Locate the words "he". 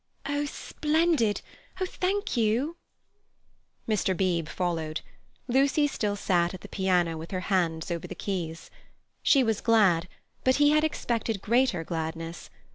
10.55-10.71